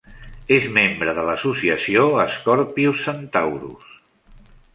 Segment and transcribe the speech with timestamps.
[0.55, 2.07] És membre de l'Associació
[2.37, 3.95] Scorpius-Centaurus.